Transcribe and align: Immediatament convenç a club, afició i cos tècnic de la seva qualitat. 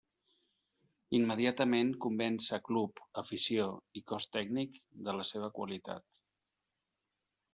Immediatament 1.17 1.91
convenç 2.05 2.47
a 2.57 2.59
club, 2.69 3.03
afició 3.23 3.67
i 4.01 4.03
cos 4.13 4.27
tècnic 4.39 4.81
de 5.09 5.17
la 5.21 5.27
seva 5.33 5.51
qualitat. 5.59 6.23